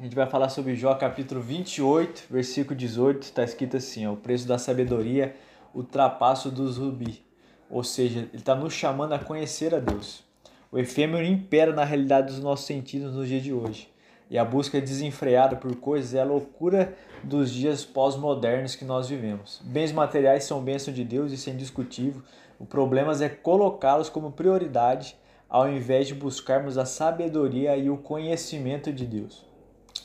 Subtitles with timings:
[0.00, 3.24] gente vai falar sobre Jó capítulo 28, versículo 18.
[3.24, 5.34] Está escrito assim: ó, o preço da sabedoria
[5.74, 7.24] ultrapassa dos rubi.
[7.68, 10.22] Ou seja, ele está nos chamando a conhecer a Deus.
[10.70, 13.92] O efêmero impera na realidade dos nossos sentidos nos dias de hoje.
[14.30, 19.60] E a busca desenfreada por coisas é a loucura dos dias pós-modernos que nós vivemos.
[19.64, 22.22] Bens materiais são bênção de Deus, isso é indiscutível.
[22.60, 25.16] O problema é colocá-los como prioridade
[25.48, 29.47] ao invés de buscarmos a sabedoria e o conhecimento de Deus.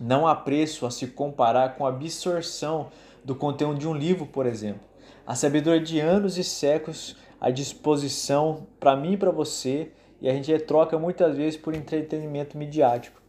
[0.00, 2.88] Não há preço a se comparar com a absorção
[3.24, 4.80] do conteúdo de um livro, por exemplo.
[5.26, 9.90] A sabedoria de anos e séculos à disposição para mim e para você,
[10.20, 13.20] e a gente troca muitas vezes por entretenimento midiático.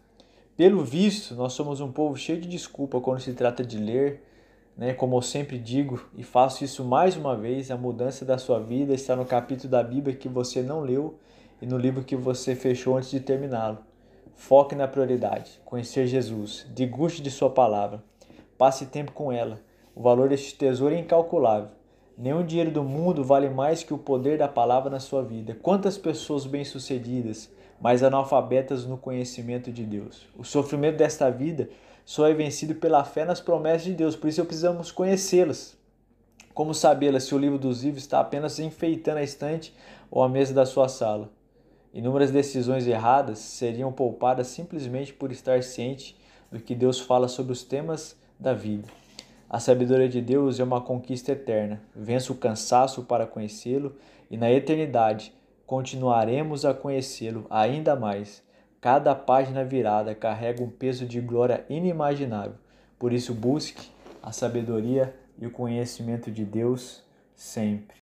[0.58, 4.22] Pelo visto, nós somos um povo cheio de desculpa quando se trata de ler,
[4.78, 4.94] né?
[4.94, 8.94] Como eu sempre digo e faço isso mais uma vez, a mudança da sua vida
[8.94, 11.20] está no capítulo da Bíblia que você não leu
[11.62, 13.80] e no livro que você fechou antes de terminá-lo.
[14.36, 18.04] Foque na prioridade, conhecer Jesus, deguste de sua palavra,
[18.58, 19.60] passe tempo com ela.
[19.96, 21.70] O valor deste tesouro é incalculável.
[22.18, 25.58] Nenhum dinheiro do mundo vale mais que o poder da palavra na sua vida.
[25.62, 30.28] Quantas pessoas bem-sucedidas, mas analfabetas no conhecimento de Deus.
[30.38, 31.70] O sofrimento desta vida
[32.06, 35.78] só é vencido pela fé nas promessas de Deus, por isso precisamos conhecê-las.
[36.54, 39.74] Como sabê-las se o livro dos livros está apenas enfeitando a estante
[40.12, 41.32] ou a mesa da sua sala?
[41.96, 46.14] Inúmeras decisões erradas seriam poupadas simplesmente por estar ciente
[46.52, 48.86] do que Deus fala sobre os temas da vida.
[49.50, 51.82] A sabedoria de Deus é uma conquista eterna.
[51.96, 53.96] Vença o cansaço para conhecê-lo
[54.30, 55.34] e na eternidade
[55.66, 58.44] continuaremos a conhecê-lo ainda mais.
[58.82, 62.56] Cada página virada carrega um peso de glória inimaginável.
[63.00, 63.90] Por isso, busque
[64.22, 67.02] a sabedoria e o conhecimento de Deus
[67.34, 67.94] sempre.